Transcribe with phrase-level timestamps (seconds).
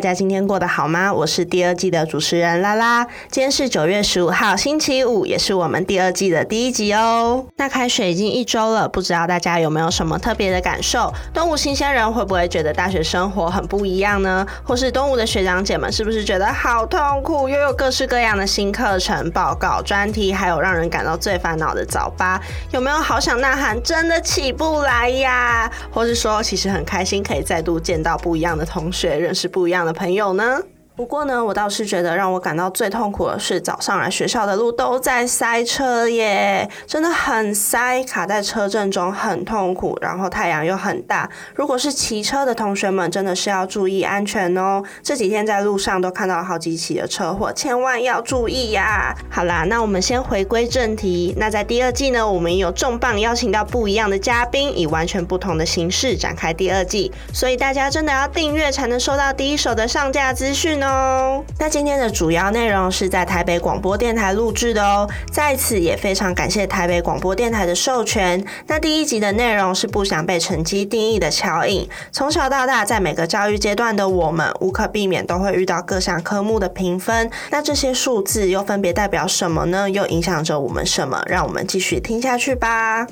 [0.00, 1.12] 大家今天过得好吗？
[1.12, 3.04] 我是第二季的主持人拉拉。
[3.28, 7.44] 今天是九月十五号，星期五，也是我们第二季的第一集哦。
[7.56, 11.12] 那开学已经一周了，不知道大家有没有什么特别的感受？
[11.34, 14.46] 东吴新鲜人会不会觉得大学生活很不一样呢？
[14.64, 22.40] 或是东吴的学长姐们是不是觉得好痛苦，又有各式各样的新课程、报告、专题，还有让人感到最烦恼的早八？
[22.70, 25.70] 有没有好想呐喊，真的起不来呀？
[25.92, 28.40] 或是说，其实很开心可以再度见到不一。
[28.40, 30.62] 一样的同学，认识不一样的朋友呢。
[31.00, 39.96] 不过呢，我倒是觉得让我感到最痛苦的是早上来学校的路都在塞车耶，真的很塞，卡在车阵中很痛苦。
[40.02, 44.82] 然后太阳又很大，如果是骑车的同学们，真的是要注意安全哦。
[45.02, 49.16] 这几天在路上都看到好几起的车祸，千万要注意呀。
[49.30, 51.34] 好啦，那我们先回归正题。
[51.38, 60.89] 那在第二季呢，我们有重磅邀请到不一样的嘉宾，以完全不同的形式展开第二季，所以大家真的要订阅才能收到第一手的上架资讯哦。
[60.90, 68.44] 哦，那今天的主要内容是在台北广播电台录制的哦，在此也非常感谢台北广播电台的授权。
[68.66, 77.30] 那第一集的内容是不想被成绩定义的乔颖，从小到大，在每个教育阶段的我们，无可避免都会遇到各项科目的评分。
[77.50, 79.88] 那这些数字又分别代表什么呢？
[79.88, 81.22] 又影响着我们什么？
[81.26, 83.06] 让我们继续听下去吧。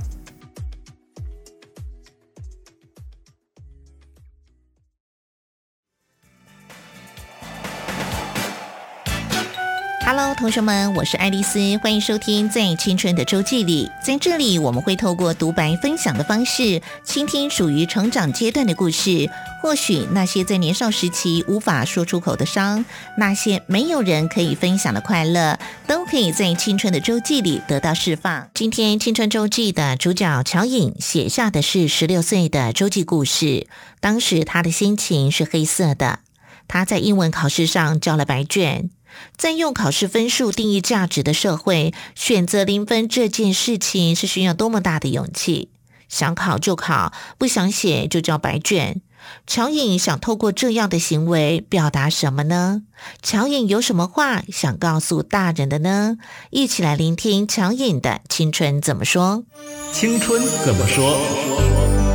[10.20, 13.88] Hello，同学们，我是爱丽丝，欢迎收听在青春的周记里。
[14.04, 19.30] 在这里，我们会透过独白分享的方式，倾听属于成长阶段的故事。
[19.62, 22.84] 或许那些在年少时期无法说出口的伤，
[23.16, 28.50] 那些没有人可以分享的快乐，都可以在青春的周记里得到释放。
[28.54, 33.68] 今天青春周记的主角乔颖写下的是十六岁的周记故事。
[34.00, 36.18] 当时他的心情是黑色的，
[36.66, 38.90] 他在英文考试上交了白卷。
[39.36, 45.70] 在用考试分数定义价值的社会，选择零分这件事情是需要多么大的勇气？
[46.08, 49.02] 想考就考，不想写就交白卷。
[49.46, 52.82] 乔颖想透过这样的行为表达什么呢？
[53.22, 56.16] 乔颖有什么话想告诉大人的呢？
[56.50, 59.44] 一起来聆听乔颖的青春怎么说。
[59.92, 62.07] 青春怎么说？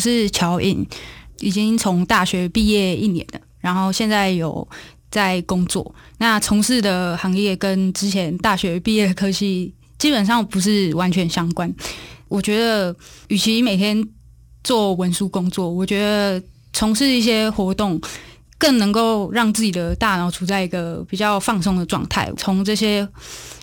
[0.00, 0.86] 是乔颖，
[1.40, 4.66] 已经从大学毕业一年了，然后现在有
[5.10, 5.94] 在工作。
[6.18, 11.72] 那从事的行业跟之前大学毕业的科系基本上不是完全相关。
[12.28, 12.94] 我觉得，
[13.28, 14.02] 与其每天
[14.62, 18.00] 做文书工作，我觉得从事一些活动，
[18.56, 22.32] 更能够让自己的大脑处在一个比较放松的状态。
[22.36, 23.06] 从这些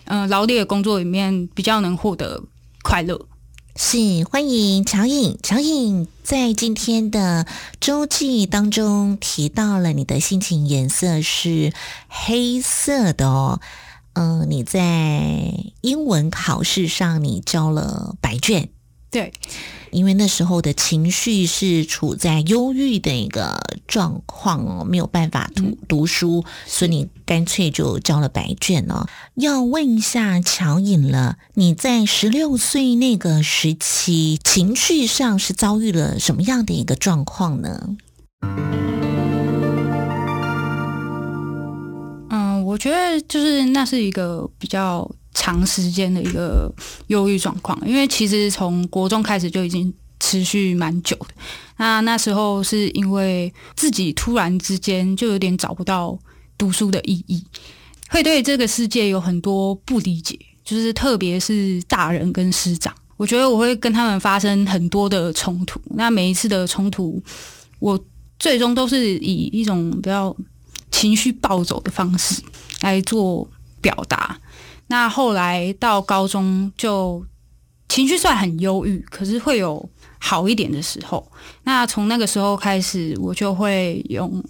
[0.05, 2.43] 嗯劳力的工作里面，比较能获得
[2.83, 3.17] 快乐。
[3.79, 7.45] 是欢迎乔颖，乔颖在今天的
[7.79, 11.71] 周记当中提到了你的心情颜色是
[12.07, 13.61] 黑色的哦。
[14.13, 18.69] 嗯，你在英文考试上你交了白卷，
[19.09, 19.31] 对。
[19.90, 23.57] 因为那时候的情绪是处在忧郁的一个
[23.88, 29.07] 状况哦，没有办法读读书，所以你干脆就交了白卷哦。
[29.35, 37.96] 要问一下乔颖了，你在十六岁那个时期，情绪上是遭遇了什么样的一个状况呢？
[42.29, 45.09] 嗯，我觉得就是那是一个比较。
[45.34, 46.74] 长时间的一个
[47.08, 51.28] 忧郁状况，因为其实从国中开始就已经持续蛮久的。
[51.78, 56.18] 那那时候是因为自己突然之间就有点找不到
[56.58, 57.44] 读书的意义，
[58.09, 65.79] 会对这个世界有很多不理解，就是特别是大人跟师长，我觉得我会跟他们发生很多的冲突。
[65.91, 67.22] 那每一次的冲突，
[67.78, 68.03] 我
[68.40, 70.35] 最终都是以一种比较
[70.90, 72.41] 情绪暴走的方式
[72.82, 73.47] 来做
[73.79, 74.35] 表达。
[74.87, 77.25] 那后来到高中就
[77.89, 79.89] 情绪算很忧郁，可是会有
[80.19, 81.31] 好一点的时候。
[81.63, 84.43] 那从那个时候开始，我就会用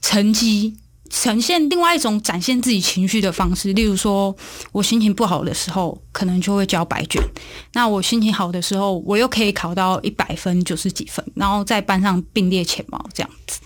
[0.00, 0.76] 成绩
[1.10, 3.72] 呈现另外一种展现自己情绪的方式。
[3.72, 4.34] 例如说，
[4.72, 7.22] 我心情不好的时候，可能就会交白卷；
[7.72, 13.60] 那我心情好的时候，我又可以考到一百分、九十几分，然后在班上并列前茅这样子。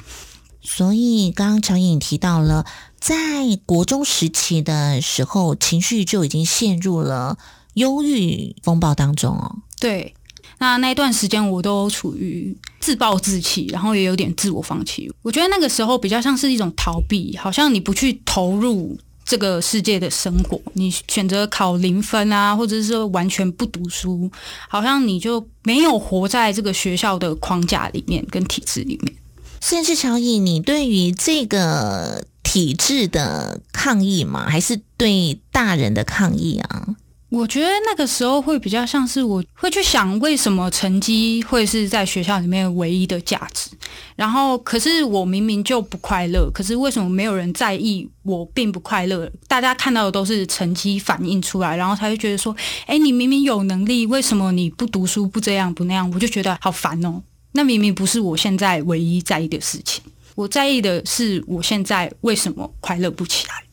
[0.70, 2.66] 所以，刚刚乔颖提到了，
[3.00, 3.16] 在
[3.64, 7.38] 国中时期的时候，情绪就已经陷入了
[7.72, 9.56] 忧郁风暴当中哦。
[9.80, 10.14] 对，
[10.58, 15.10] 那那段时间我都处于自暴自弃，然后也有点自我放弃。
[15.22, 24.30] 我觉得那个时候比较像是一种逃避，好像你不去投入这个世界的生活，你选择考零分啊，或者是说完全不读书，
[24.68, 29.14] 好像你就没有活在这个学校的框架里面跟体制里面。
[29.60, 34.46] 甚至乔颖，你对于这个体制的抗议吗？
[34.48, 36.86] 还是对大人的抗议啊？
[37.30, 43.68] 我觉得那个时候会比较像是我会去想，为什么成绩会是在学校里面唯一的价值？
[44.16, 49.30] 然后，可是我明明就不快乐，可是为什么没有人在意我并不快乐？
[49.46, 52.56] 大家看到的都是成绩反映出来，然后他就觉得说
[52.88, 57.22] ：“哎，你明明有能力，为什么你不读书、不这样、不那样？”我就觉得好烦哦。
[57.58, 60.00] 那明明不是我现在唯一在意的事情，
[60.36, 63.64] 我在意的是我现在为什么快乐不起来？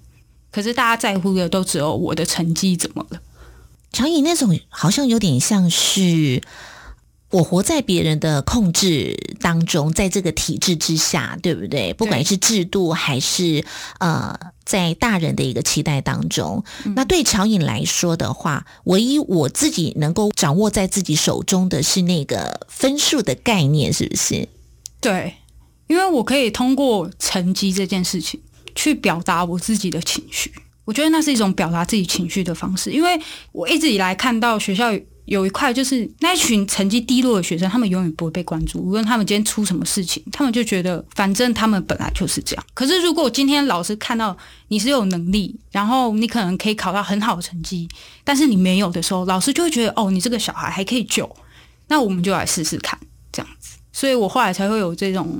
[0.50, 3.22] 可是大家在乎的都只有我的成绩怎么了？
[3.94, 6.42] 乔颖那种好像有点像是
[7.36, 11.94] 我活在别人的控制当中，在这个体制之下，对不对？
[11.94, 13.66] 不管是制度还是
[14.00, 16.64] 呃，在大人的一个期待当中，
[16.96, 24.48] 那对乔颖来说的话，唯一我自己能够掌握在自己手中的是那个分数的概念，是不是？
[25.02, 25.34] 对，
[25.88, 28.40] 因为我可以通过成绩这件事情
[28.76, 30.54] 去表达我自己的情绪。
[30.86, 33.20] 我觉得那是一种表达自己情绪的方式，因为
[33.52, 34.94] 我一直以来看到学校
[35.25, 38.80] 有一块，就是那一群成绩低落的学生，他们永远不会被关注。
[38.80, 42.66] 无论他们今天出什么事情，他们就觉得反正他们本来就是这样。
[42.74, 44.38] 可是如果今天老师看到
[44.68, 47.88] 你是有能力，然后你可能可以考到很好的成绩，
[48.24, 51.30] 但是你没有的时候，老师就会觉得哦，你这个小孩还可以救，
[51.88, 53.00] 那我们就来试试看
[53.31, 53.78] 这样子。
[53.92, 55.39] 所以我后来才会有这种，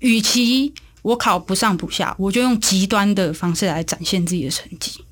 [0.00, 0.72] 与其。
[1.02, 5.04] 我考不上不下，我就用极端的方式来展现自己的成绩。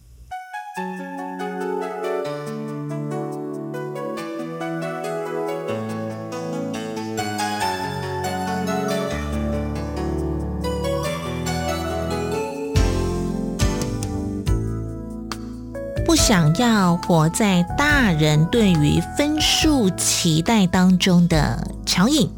[16.26, 22.32] 想要活在大人对于分数期待当中的乔颖，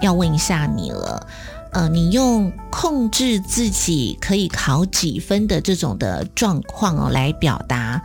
[0.00, 1.26] 要问一下你了。
[1.72, 8.00] 呃，你用控制自己可以考几分的这种的状况哦，来表达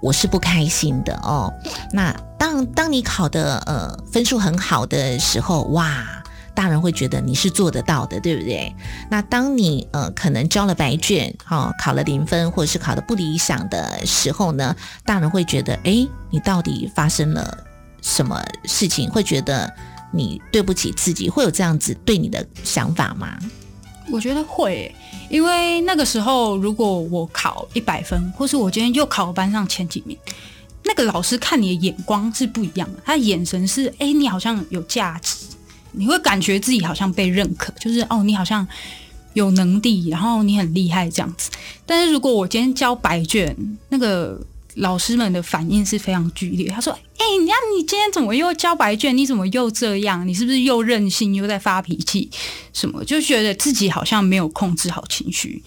[0.00, 1.52] 我是不开心的哦。
[1.92, 6.17] 那当当你考的呃分数很好的时候，哇，
[6.58, 8.74] 大人会觉得你是做得到的，对不对？
[9.08, 14.74] 那当你呃可能交了白卷，哈，考了零分或者是考的不理想的时候呢，
[15.04, 17.56] 大人会觉得，哎，你到底发生了
[18.02, 19.08] 什么事情？
[19.08, 19.72] 会觉得。
[20.10, 23.38] 你对不起自己，会有这样子对你的想法吗？
[24.10, 24.90] 我觉得会，
[25.28, 30.16] 因为那个时候如果我考一百分，或是我今天又考了班上前几名，
[30.82, 35.44] 那个老师看你的眼光是不一样的，他的眼神是哎，你好像有价值，
[35.92, 38.66] 你会感觉自己好像被认可，就是哦，你好像
[39.34, 41.50] 有能力，然后你很厉害这样子。
[41.84, 43.56] 但是如果我今天交白卷，
[43.88, 44.40] 那个。
[44.74, 46.68] 老师们的反应是非常剧烈。
[46.68, 49.16] 他说：“哎，你看你今天怎么又交白卷？
[49.16, 50.28] 你怎么又这样？
[50.28, 52.30] 你是不是又任性又在发脾气？
[52.72, 53.02] 什么？
[53.04, 55.60] 就觉得自己好像没有控制好情绪，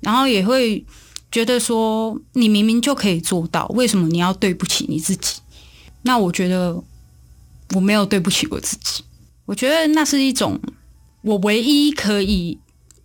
[0.00, 0.84] 然后也会
[1.32, 5.40] 觉得说，你明明就可以做到，为什么你要对不起你自己？
[6.02, 6.84] 那我觉得
[7.74, 9.02] 我没有对不起我自己。
[9.50, 10.60] 我觉得那是一种
[11.22, 12.56] 我唯一可以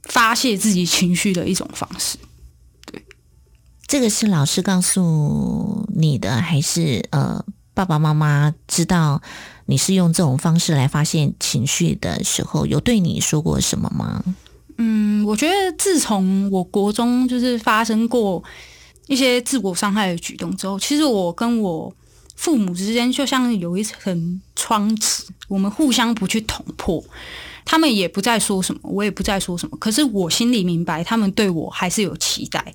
[0.04, 2.20] 发泄自己情绪的一种方式。”
[2.86, 3.04] 对
[3.88, 9.24] 这个是老师告诉你的，还是呃爸爸妈妈知道
[9.66, 14.24] 你是用这种方式来发泄情绪的时候，有对你说过什么吗？
[14.78, 18.44] 嗯，我觉得自从我国中就是发生过
[19.08, 21.92] 一些自我伤害的举动之后，其实我跟我
[22.36, 27.04] 父母之间就像有一层窗纸，我们互相不去捅破，
[27.64, 32.74] 他们也不再说什么，我也不再说什么，可是我心里明白，他们对我还是有期待。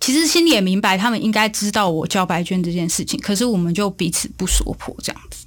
[0.00, 5.46] 其实心里也明白，他们应该知道我交白卷这件事情，可是我们就彼此不说破这样子。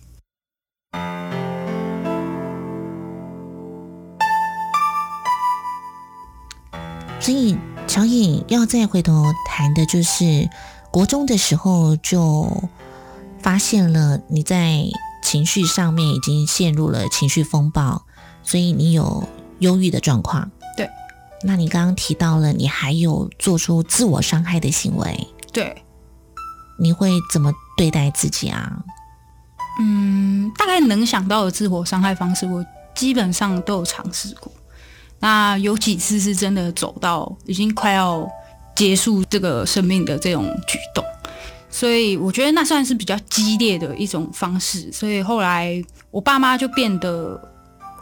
[7.19, 7.55] 所以
[7.87, 10.49] 乔颖要再回头谈的就是
[10.91, 12.51] 国中的时候就
[13.41, 14.83] 发现了你在
[15.23, 18.05] 情绪上面已经陷入了情绪风暴，
[18.43, 19.27] 所以你有
[19.59, 20.49] 忧郁的状况。
[20.77, 20.89] 对
[21.43, 25.83] 那你刚刚提到了，你还有做出自我伤害的行为，对，
[26.79, 28.83] 你会怎么对待自己啊？
[29.79, 34.51] 嗯，大概能想到的自我伤害方式，我基本上都有尝试过。
[35.19, 38.27] 那有几次是真的走到已经快要
[38.75, 41.03] 结束这个生命的这种举动，
[41.71, 44.91] 所以我觉得那算是比较激烈的一种方式。
[44.91, 47.41] 所以后来我爸妈就变得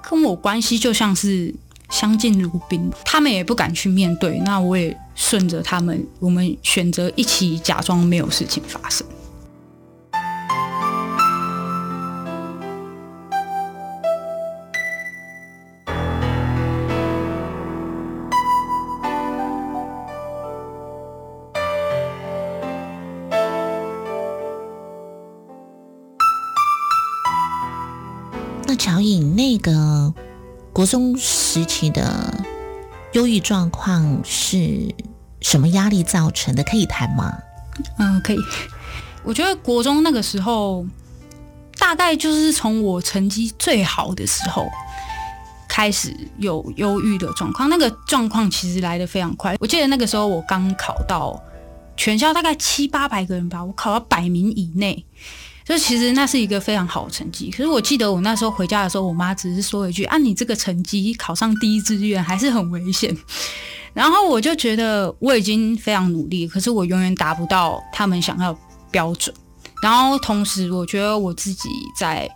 [0.02, 1.54] 跟我关系就像是。
[1.92, 9.04] 相敬如宾，他们也不敢去面对，那我也顺着他们，我们选择一起假装没有事情发生。
[28.80, 30.14] 乔颖那个
[30.72, 32.34] 国中时期的
[33.12, 34.96] 忧郁状况是
[35.42, 36.64] 什么压力造成的？
[36.64, 37.38] 可以谈吗？
[37.98, 38.38] 嗯，可以。
[39.22, 40.86] 我觉得国中那个时候，
[41.78, 44.66] 大概就是从我成绩最好的时候
[45.68, 47.70] 开始有忧郁的状况。
[47.70, 49.58] 那个状况其实来的非常快。
[49.60, 51.38] 我记得那个时候我刚考到
[51.98, 55.06] 全校大概七八百个人吧，我考到百名以内。
[55.70, 63.16] 就其实那是一个非常好的成绩，可是我记得我那时候回家的时候，我妈只是说了一句：“啊，你这个成绩考上第一志愿还是很危险。”
[63.94, 68.58] 然后我就觉得我已经非常努力，可是我永远达不到他们想要
[68.90, 69.36] 标准。
[69.84, 72.28] 然后同时，我觉得我自己在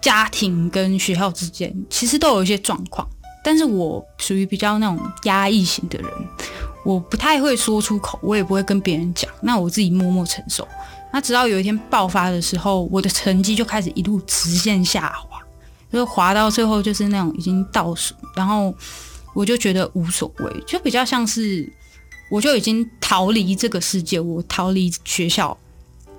[0.00, 3.04] 家庭跟学校之间其实都有一些状况，
[3.42, 6.08] 但是我属于比较那种压抑型的人，
[6.84, 10.66] 我不太会说出口，我也不会跟别人讲，那我自己默默承受。
[11.10, 15.40] 那直到有一天爆发的时候，我的成绩就开始一路直线下滑，
[15.90, 18.74] 就滑到最后就是那种已经倒数，然后
[19.34, 21.66] 我就觉得无所谓，就比较像是
[22.30, 25.56] 我就已经逃离这个世界，我逃离学校，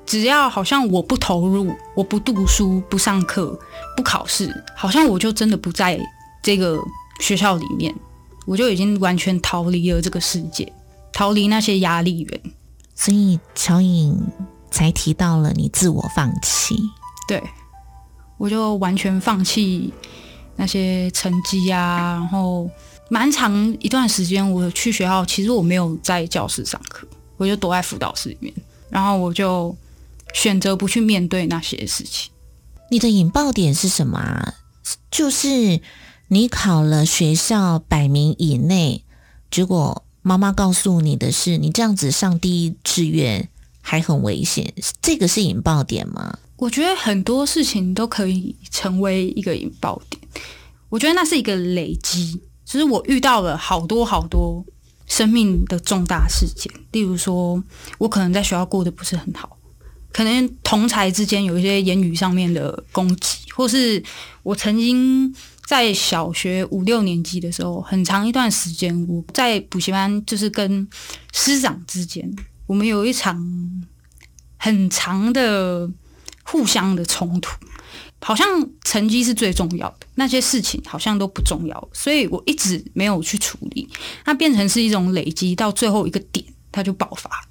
[0.05, 3.57] 只要好像我不投入，我不读书，不上课，
[3.95, 5.99] 不考试，好像我就真的不在
[6.41, 6.79] 这个
[7.19, 7.93] 学校里面，
[8.47, 10.73] 我就已经完全逃离了这个世界，
[11.13, 12.41] 逃离那些压力源。
[12.95, 14.19] 所以乔颖。
[14.71, 16.75] 才提到了你自我放弃，
[17.27, 17.41] 对，
[18.37, 19.93] 我就完全放弃
[20.55, 22.69] 那些成绩啊，然后
[23.09, 27.07] 蛮长一段时间我去学校，其实我没有在教室上课，
[27.37, 28.53] 我就躲在辅导室里面，
[28.89, 29.75] 然后我就
[30.33, 32.31] 选择不去面对那些事情。
[32.91, 34.53] 你的引爆点是什么？
[35.11, 35.81] 就是
[36.29, 39.03] 你考了学校百名以内，
[39.49, 43.49] 结果妈妈告诉你的是，你这样子上第一志愿。
[43.89, 46.37] 还很危险，这个是引爆点吗？
[46.57, 50.21] 我觉得很多事情都可以成为一个引爆点。
[50.89, 54.63] 我觉得那是一个累积，就是我遇到了好多好多
[55.07, 56.71] 生命的重大事件。
[56.91, 57.63] 例如说，
[57.97, 59.57] 我可能在学校过得不是很好，
[60.13, 64.03] 可能同才之间有一些言语上面的攻击，或是
[64.43, 65.33] 我曾经
[65.65, 70.87] 在小学五六年级的时候，很长一段时间我在补习班，就是跟
[71.33, 72.31] 师长之间。
[72.69, 73.35] 我们有一场
[74.55, 75.89] 很长的
[76.43, 77.49] 互相的冲突，
[78.21, 78.45] 好像
[78.83, 83.89] 成绩是最重要的，那些事情好像都不重要，所以我一直没有去处理，
[84.23, 87.47] 它变成是一种累积，到最后一个点，它就爆发。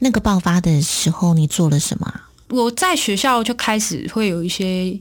[0.00, 2.20] 那个爆发的时候，你做了什么？
[2.50, 5.00] 我在学校就开始会有一些。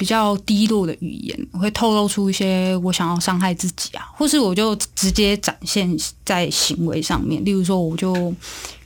[0.00, 7.44] 比较低落的语言，会透露出一些我想要伤害自己啊，或是我就直接展现在行为上面。
[7.44, 8.14] 例如说，我就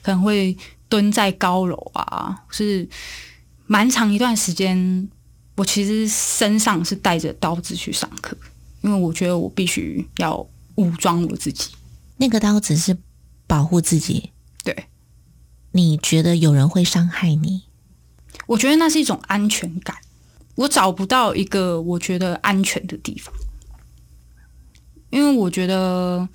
[0.02, 0.56] 可能会
[0.88, 2.88] 蹲在高楼啊，是
[3.68, 5.08] 蛮长一段时间，
[5.54, 8.36] 我其实身上是带着刀子去上课，
[8.80, 10.44] 因为我觉得我必须要
[10.74, 11.70] 武装我自己。
[12.16, 12.98] 那个刀子是
[13.46, 14.32] 保护自己。
[14.64, 14.86] 对，
[15.70, 17.62] 你觉得有人会伤害你？
[18.48, 19.96] 我觉得那是一种安全感。
[20.56, 23.34] 我找不到一个我觉得安全的地方，
[25.10, 26.28] 因为我觉得，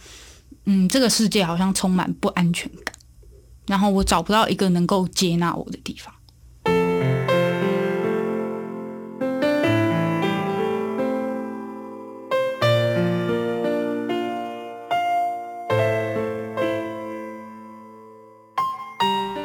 [0.66, 2.94] 嗯，这个世界好像充满不安全感，
[3.68, 6.14] 然后我找不到一个能够接纳我的地方。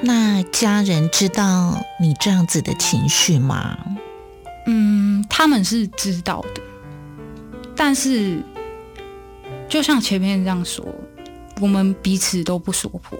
[0.02, 3.78] 那家人知道你这样子的情绪吗？
[4.66, 6.62] 嗯，他们是知道的，
[7.76, 8.42] 但是
[9.68, 10.86] 就像前面这样说，
[11.60, 13.18] 我们彼此都不说破。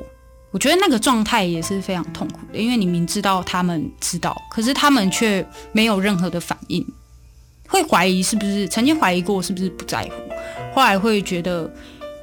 [0.51, 6.87] 我觉得那个状态也是非常痛苦的，因为你明知道他们知道，可是他们却没有任何的反应，
[7.69, 10.13] 会怀疑是不是曾经怀疑过是不是不在乎，
[10.73, 11.69] 后来会觉得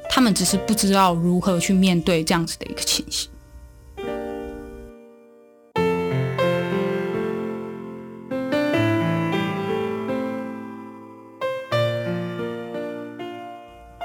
[0.08, 3.28] 他们只是不知道如何去面对这样子的一个情形。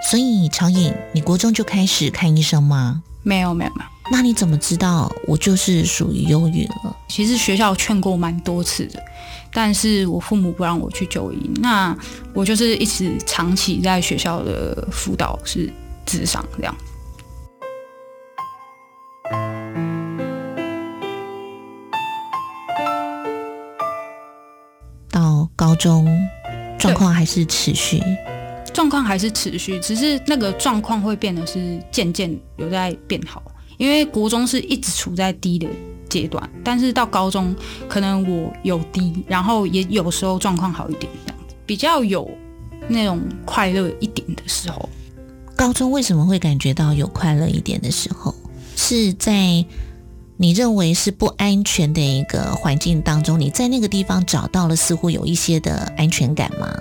[0.10, 3.04] 所以，乔颖，你国中就开始看医生吗？
[3.24, 3.90] 没有，没有，没有。
[4.10, 6.96] 那你怎么知道我就是属于忧郁了？
[7.10, 9.04] 其实学校劝过蛮多次的，
[9.52, 11.94] 但是我父母不让我去就医，那
[12.34, 15.70] 我就是一直长期在学校的辅导是
[16.06, 16.74] 智商这样。
[25.12, 26.08] 到高中
[26.80, 28.02] 状况还是持续，
[28.74, 33.42] 状况还是持续，只是那个状况会变得是渐渐有在变好。
[33.78, 35.68] 因为国中是一直处在低的
[36.10, 37.56] 阶段，但是到高中
[37.88, 42.28] 可能我有低，然后也有时候状况好一点，这样子比较有
[42.88, 44.90] 那种快乐一点的时候。
[45.56, 48.34] 高中为什么会感觉到有快乐一点的时候？
[48.76, 49.64] 是在
[50.38, 56.72] 你认为是不安全的一个环境当中，你在那个地方找到了似乎有一些的安全感吗？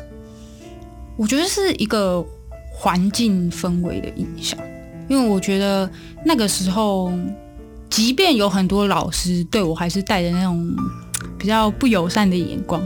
[1.16, 2.25] 我觉得是一个
[2.73, 4.58] 环境氛围的影响。
[5.08, 5.88] 因为我觉得
[6.25, 7.12] 那个时候，
[7.88, 10.75] 即便有很多老师对我还是带着那种
[11.38, 12.82] 比较不友善的眼光，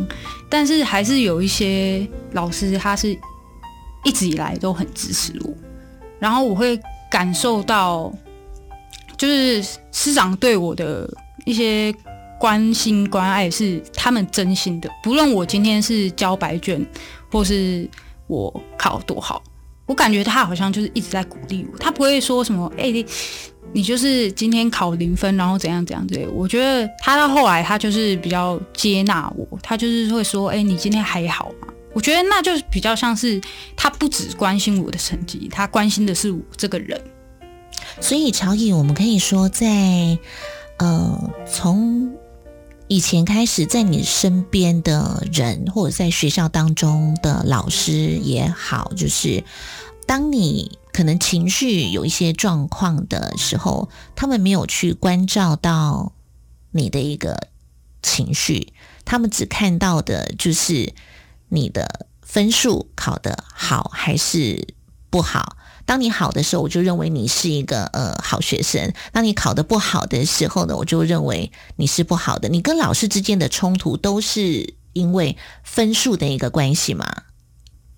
[0.49, 3.17] 但是还是有一些老师他是
[4.05, 5.55] 一直以来都很支持我，
[6.19, 6.79] 然后我会
[7.11, 8.13] 感受到，
[9.17, 11.09] 就是师长对我的
[11.47, 11.91] 一些
[12.39, 16.87] 关心关爱是他们真心的，不论我今天是交白卷，
[17.33, 17.89] 或是
[18.31, 19.43] 我考多好。
[19.87, 23.05] 我感觉他好像就是一直在鼓励我，他不会说什么“哎，
[23.73, 26.27] 你就是今天考零分，然后怎样怎样”之类。
[26.29, 33.41] 我觉得他到后来，他就是比较接纳我，他就是会说：“哎，你今天还好吗？”我觉得那就是比较像是
[33.77, 37.01] 他不只关心我的成绩，他关心的是我这个人。
[38.01, 40.17] 所以乔颖，我们可以说，在
[40.79, 42.09] 呃从
[42.91, 49.45] 以前开始，在你身边的人，或者在学校当中的老师也好，就是。
[50.09, 56.15] 当你可能情绪有一些状况的时候，他们没有去关照到
[56.73, 57.47] 你的一个
[58.03, 58.73] 情绪，
[59.05, 60.93] 他们只看到的就是
[61.49, 64.75] 你的分数考得好还是
[65.11, 65.57] 不好。
[65.91, 72.49] 当你好的时候，我就认为你是一个呃好学生；当你考得不好的时候呢，我就认为你是不好的。
[72.49, 77.05] 你跟老师之间的冲突都是因为分数的一个关系吗？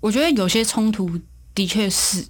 [0.00, 1.20] 我觉得有些冲突。
[1.54, 2.24] 的确是，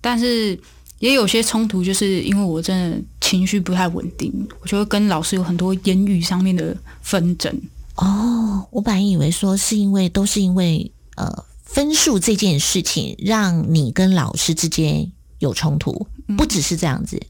[0.00, 0.58] 但是
[0.98, 7.56] 也有些冲突，就是因为我真的情绪不太稳定，我就会跟老师有很多言语上面的纷争。
[7.94, 16.06] 哦，我本来以为说是因为都是因为呃分数这件事情让你跟老师之间有冲突，
[16.36, 17.20] 不只是这样子。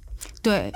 [0.42, 0.72] 对。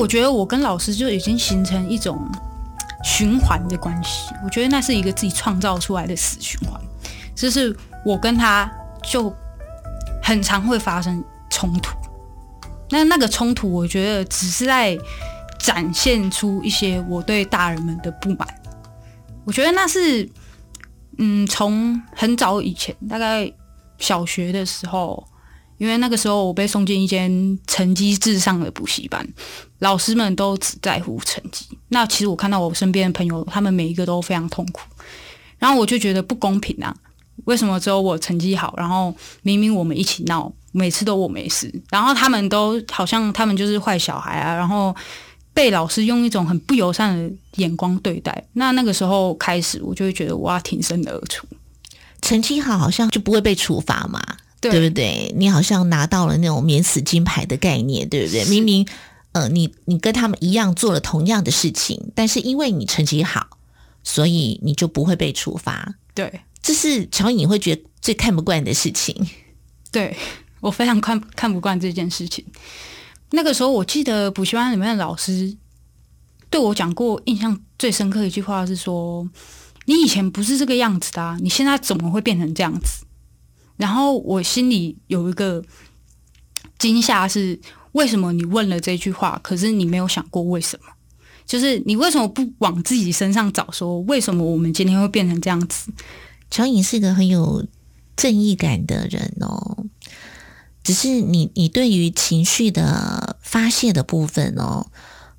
[0.00, 2.16] 我觉得我跟老师就已经形成一种
[3.02, 6.80] 循环的关系，我觉得那是一个自己创造出来的死循环，
[7.34, 8.70] 就是我跟他
[9.02, 9.34] 就
[10.22, 11.96] 很常会发生冲突。
[12.90, 14.98] 那那个冲突，我觉得只是在
[15.58, 18.48] 展现出一些我对大人们的不满。
[19.44, 20.28] 我觉得那是，
[21.18, 23.52] 嗯，从很早以前，大概
[23.98, 25.26] 小学的时候。
[25.78, 29.24] 因为那个时候我被送进一间成绩至上的补习班，
[29.78, 31.66] 老师们都只在乎成绩。
[31.90, 34.80] 那其实我看到我身边的朋友，他们每一个都非常痛苦，
[35.56, 36.92] 然后我就觉得不公平啊！
[37.48, 38.74] 为什么只有我成绩好？
[38.76, 44.94] 然后明明我们一起闹，每次都我没事，然后他们都好像他们就是坏小孩啊，然后
[45.54, 48.44] 被老师用一种很不友善的眼光对待。
[48.52, 51.46] 那那个时候开始，我就会觉得我要挺身而出。
[52.20, 54.20] 成绩好好像就不会被处罚嘛？
[54.60, 55.32] 对不对？
[55.34, 58.44] 你好像拿到了那种免死金牌的概念，对不对？
[58.44, 58.86] 明明，
[59.32, 63.46] 呃，你你跟他们一样做了同样的事情，但是因为你成绩好，
[64.04, 65.94] 所以你就不会被处罚。
[66.12, 69.14] 对，这是乔颖会觉得最看不惯的事情。
[69.90, 70.16] 对
[70.60, 72.44] 我非常看看不惯这件事情。
[73.30, 75.56] 那个时候，我记得补习班里面的老师
[76.50, 79.28] 对我讲过，印象最深刻一句话是说
[79.86, 83.04] ：“你以前不是这个样子的，你现在怎么会变成这样子？”
[83.76, 85.62] 然后我心里有一个
[86.78, 87.58] 惊吓，是
[87.92, 90.86] 为什么你问了这句话，可是你没有想过为什么？
[91.46, 93.70] 就是你为什么不往自己身上找？
[93.70, 95.92] 说为什么我们今天会变成这样子？
[96.50, 97.66] 乔颖是一个很有
[98.16, 99.84] 正义感的人哦，
[100.82, 104.86] 只是你你对于情绪的发泄的部分哦，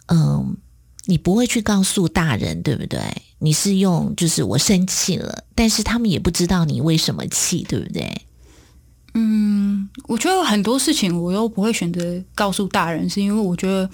[0.07, 0.57] 嗯，
[1.05, 2.99] 你不会去告诉大人，对不对？
[3.39, 8.21] 你是用就是我生气了，但是他们也不知道你为什么气，对不对？
[9.15, 13.89] 嗯，我觉得很多事情我都不会选择告诉大人，是因为我觉得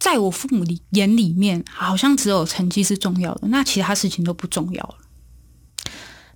[0.00, 4.94] 在我父母里眼里面，好像只有成绩是重要的，那其他事情都不重要了。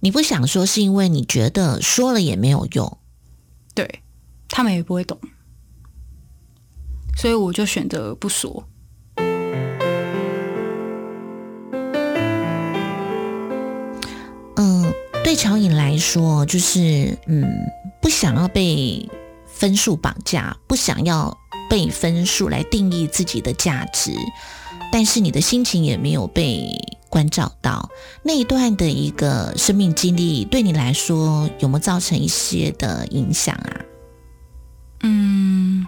[0.00, 2.98] 你不想说，是因为你觉得说了也没有用，
[3.74, 4.02] 对
[4.48, 5.18] 他们也不会懂，
[7.16, 8.68] 所以我就选择不说。
[14.56, 14.92] 嗯，
[15.24, 17.46] 对乔颖来说，就是嗯，
[18.00, 19.09] 不想要被
[19.46, 21.37] 分数绑架，不想要
[21.68, 24.12] 被分数来定义自己的价值，
[24.92, 26.70] 但是你的心情也没有被
[27.16, 27.88] 关照到。
[28.22, 33.81] 那一段的一个生命经历，对你来说有没有造成一些的影响啊？
[35.00, 35.87] 嗯，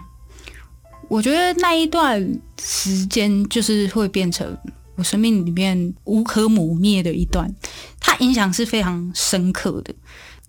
[1.07, 4.57] 我觉得那一段时间就是会变成
[4.95, 7.53] 我生命里面无可磨灭的一段，
[7.99, 9.93] 它影响是非常深刻的，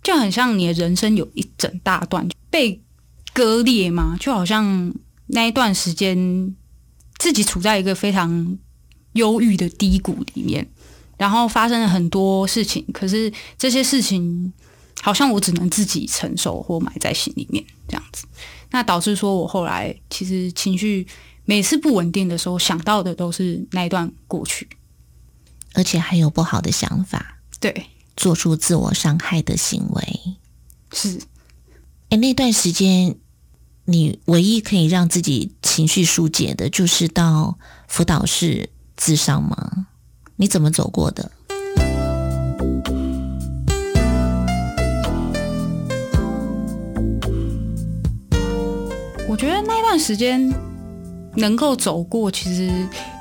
[0.03, 2.81] 就很像你的人生有一整大段被
[3.35, 4.95] 割裂嘛，就好像
[5.27, 6.57] 那一段时间
[7.19, 8.57] 自己处在一个非常
[9.13, 10.67] 忧郁的低谷里面，
[11.17, 14.53] 然后发生了很多事情，可是这些事情
[15.03, 18.27] 好像我只能自己承受或埋在心里面这样子，
[18.71, 21.07] 那导致说我后来其实情绪
[21.45, 24.69] 每次不稳定的时候，想到的都是那一段过去，
[25.75, 30.21] 而且还有不好的想法，对，做出自我伤害的行为。
[30.93, 31.21] 是。
[32.11, 33.17] 哎，那段时间，
[33.85, 38.71] 你唯一可以让自己情绪疏解的，就是到辅导室
[39.01, 39.87] 自伤吗？
[40.37, 41.31] 你怎么走过的？
[49.27, 50.53] 我觉得那段时间
[51.35, 52.71] 能够走过，其实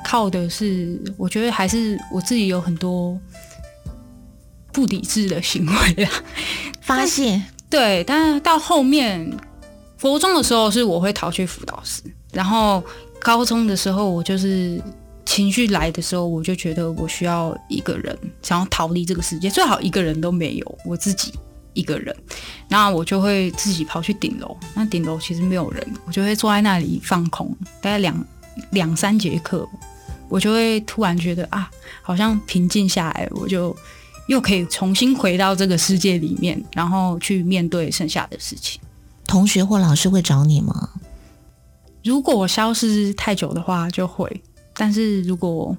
[0.04, 3.18] 靠的是，我觉得还是我自己有很多
[4.74, 6.12] 不理智的行为啊。
[6.82, 9.34] 发泄，对，但是到后面
[9.98, 12.84] 国中的时候，是我会逃去辅导室，然后
[13.22, 14.78] 高中的时候，我就是
[15.30, 21.32] 情绪来的时候，我就觉得我需要一个人，想要逃离这个世界，最好一个人都没有，我自己
[21.72, 22.12] 一个人，
[22.68, 28.26] 那我就会自己跑去顶楼，那顶楼其实没有人，我就会坐在那里放空，大概两
[28.72, 29.64] 两三节课，
[30.28, 31.70] 我就会突然觉得啊，
[32.02, 33.76] 好像平静下来，我就。
[34.26, 38.80] 又可以重新回到这个世界里面，然后去面对剩下的事情。
[39.26, 40.90] 同学或老师会找你吗？
[42.04, 44.28] 如果我消失太久的话，就会；
[44.80, 45.76] 但是如果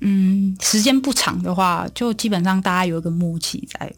[0.00, 3.94] 嗯时间不长的话，就基本上大家有一个默契在。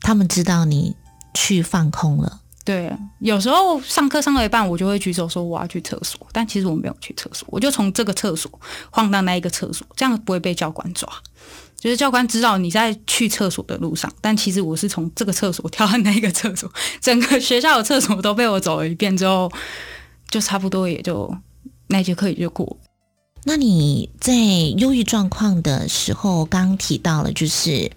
[0.00, 0.96] 他们知道你
[1.34, 2.40] 去放空了。
[2.64, 8.50] 对，有时候上课上到一半，我就会举手说我要去厕所，但其实我没有去厕所，我就从这个厕所
[8.90, 11.06] 晃到那一个厕所，这样不会被教官抓。
[11.76, 19.52] 就是教官知道你在去厕所的路上，但其实我是从这个厕所跳到那一个厕所，整个学校的厕所都被我走了一遍之后，
[20.30, 21.30] 就差不多也就
[21.88, 22.78] 那节课也就过。
[23.44, 24.34] 那你在
[24.78, 27.90] 忧郁状况的时候，刚刚提到了，就是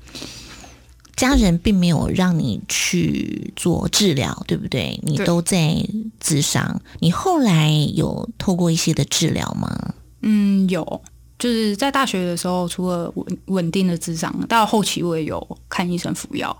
[1.15, 4.99] 家人并没有让你去做治疗，对不对？
[5.03, 5.85] 你都在
[6.19, 6.81] 自伤。
[6.99, 9.93] 你后来有透过一些的治疗吗？
[10.21, 11.01] 嗯，有。
[11.39, 16.57] 就是在大学的时候，除了稳稳定的智商，到后期我也有看医生服药，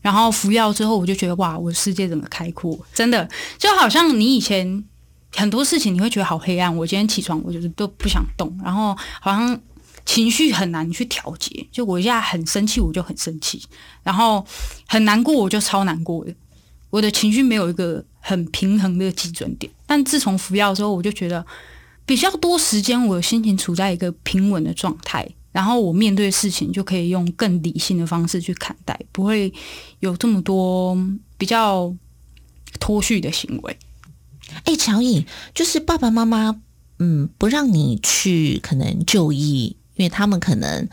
[0.00, 4.82] 然后服药之后，我就觉得哇，我的世界怎么开阔，真的就好像你以前
[5.36, 9.60] 很多事情你会觉得好黑暗，我今天起床我就是都不想动，然后好像
[10.04, 13.62] 情绪很难去调节，就我现在很生气我就很生气，
[14.02, 14.44] 然后
[14.88, 16.34] 很难过我就超难过的，
[16.90, 21.46] 我的情绪没有一个很平衡的基准点，但自从服药之后，我就觉得。
[22.08, 29.52] 比较多时间，我的心情处在一个平稳的状态，然后我面对事情就可以用更理性的方式去看待，不会
[29.98, 30.96] 有这么多
[31.36, 31.92] 比较
[32.78, 33.76] 脱序的行为。
[34.64, 36.60] 哎，乔颖，就是爸爸妈妈，
[36.98, 40.88] 嗯，不让你去可能就医，因为他们可能，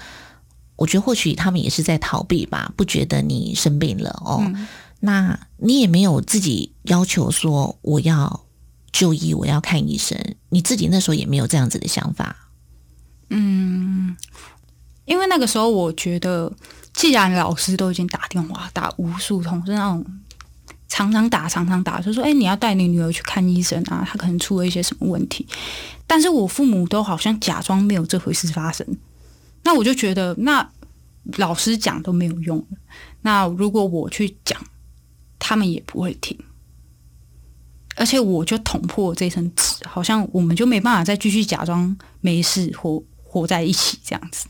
[0.76, 4.43] 我觉得或许他们也是在逃避吧，不觉得你生病了哦。
[4.99, 8.41] 那你也没有自己要求说我要。
[8.95, 10.15] 就医，我要看医生。
[10.49, 12.52] 你自己那时候也没有这样子的想法，
[13.32, 14.15] 嗯，
[15.06, 16.54] 因为那个时候我觉得，
[16.93, 20.06] 既然老师都已经打电话打无数通，是那种
[20.95, 25.47] 常常打、常常打，就说：“哎，你要带你女儿去看医生啊，她可能出了一些什么问题。”
[26.06, 28.86] 但是我父母都好像假装没有这回事发生。
[29.63, 30.69] 那我就觉得，那
[31.38, 32.63] 老师讲都没有用。
[33.21, 34.62] 那如果我去讲，
[35.39, 36.38] 他们也不会听。
[37.95, 44.45] 而且我就捅破这层纸，好像我们就没办法再继续假装没事活活在一起这样子。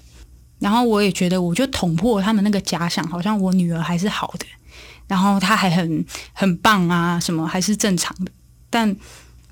[0.60, 4.45] 然后我也觉得，我就捅破他们那个假想，好像我女儿还是好的，
[5.13, 8.32] 然后他还很很棒啊，什么还是正常的。
[8.71, 8.95] 但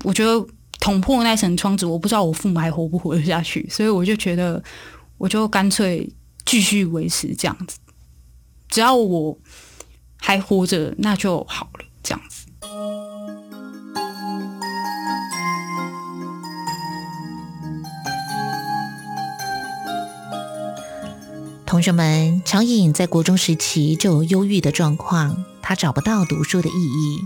[0.02, 0.44] 我觉得
[0.80, 4.60] 捅破那层窗子，我不知道我父母还活不活得下去，所以我就觉得，
[5.18, 6.12] 我就干脆
[6.44, 7.78] 继续维持这样子，
[8.68, 9.38] 只要我
[10.16, 12.46] 还活着，那就好了，这样子。
[21.72, 27.18] 同学们，乔颖在国中时期就有忧郁的状况，他找不到读书的意义，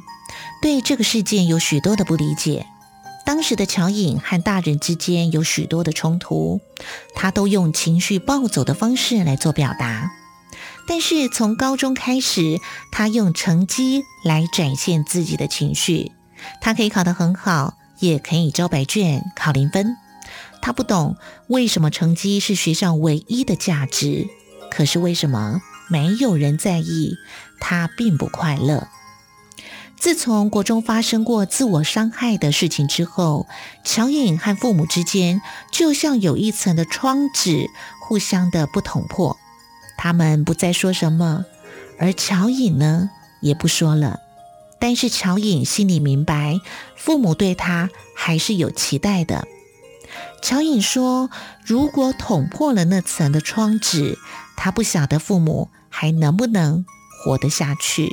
[0.62, 2.64] 对这个世界有许多的不理解。
[3.24, 6.61] 当时的乔颖和大人之间有许多的冲突，
[7.16, 10.12] 他都用情绪暴走的方式来做表达。
[10.87, 12.61] 但是从高中开始，
[12.92, 16.12] 他用成绩来展现自己的情绪。
[16.61, 19.96] 他可以考得很好，也可以交白卷考零分。
[20.60, 21.16] 他不懂
[21.46, 24.26] 为什么成绩是学校唯一的价值，
[24.70, 27.16] 可是为什么没有人在意？
[27.60, 28.88] 他并不快乐。
[29.98, 33.46] 自从国中发生过自我伤害的事情之后，
[33.82, 35.40] 乔颖和父母之间
[35.72, 39.38] 就像有一层的窗纸，互相的不捅破。
[39.96, 41.46] 他们不再说什么，
[41.98, 43.08] 而乔颖呢，
[43.40, 44.20] 也不说了。
[44.78, 46.60] 但是乔颖心里明白，
[46.94, 49.48] 父母对他还是有期待的。
[50.42, 51.31] 乔颖说
[51.64, 54.18] ：“如果捅破了那层的窗纸，
[54.57, 56.85] 他不晓得父母还能不能
[57.24, 58.11] 活得下去。”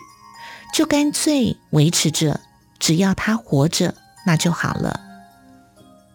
[0.74, 2.40] 就干脆维持着，
[2.80, 3.94] 只要他活着，
[4.26, 5.02] 那就好了。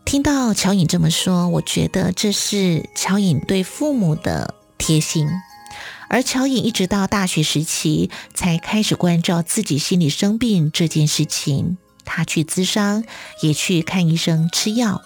[0.04, 5.28] 听到乔颖这么说，我觉得这是乔颖对父母的贴心。
[6.08, 13.04] 而乔颖一直到大学时期才开始关照自己心理生病这件事情，他去咨商，
[13.42, 15.02] 也去看医生吃药。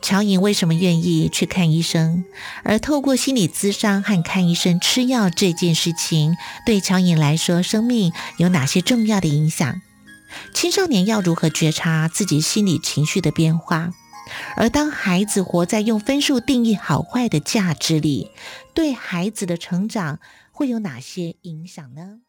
[0.00, 2.24] 乔颖为什么愿意去看医生？
[2.64, 9.80] 而透过心理咨商和看医生、吃药这件事情，对乔颖来说，生命有哪些重要的影响？
[10.54, 13.92] 青少年要如何觉察自己心理情绪的变化？
[14.56, 18.30] 而当孩子活在用分数定义好坏的价值里，
[18.72, 20.20] 对孩子的成长
[20.52, 22.20] 会有哪些影响呢？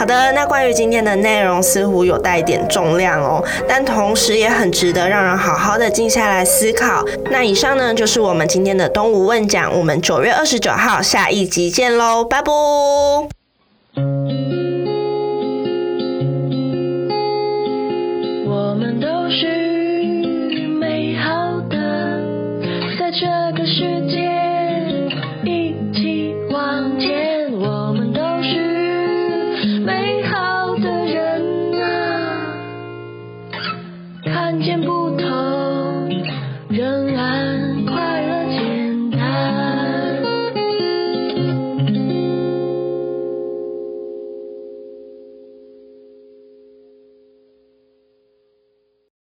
[0.00, 7.04] 好的，那关于今天的内容似乎有带一点重量哦，但同时也很值得让人好好的静下来思考。
[7.30, 13.39] 那以上呢就是我们今天的东吴问讲，我们九月二十九号下一集见喽，拜拜。